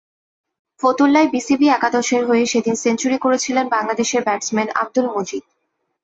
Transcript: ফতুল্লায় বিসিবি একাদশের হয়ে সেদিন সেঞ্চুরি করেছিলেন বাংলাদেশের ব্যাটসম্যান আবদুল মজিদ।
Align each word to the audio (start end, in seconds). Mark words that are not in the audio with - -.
ফতুল্লায় 0.81 1.29
বিসিবি 1.33 1.67
একাদশের 1.69 2.21
হয়ে 2.25 2.43
সেদিন 2.45 2.75
সেঞ্চুরি 2.75 3.17
করেছিলেন 3.17 3.65
বাংলাদেশের 3.69 4.21
ব্যাটসম্যান 4.23 4.69
আবদুল 4.75 5.07
মজিদ। 5.15 5.43